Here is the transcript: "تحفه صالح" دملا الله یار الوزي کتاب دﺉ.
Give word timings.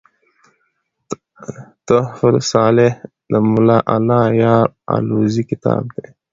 "تحفه 1.87 2.29
صالح" 2.51 2.93
دملا 3.31 3.77
الله 3.95 4.23
یار 4.43 4.65
الوزي 4.95 5.43
کتاب 5.49 5.83
دﺉ. 5.95 6.09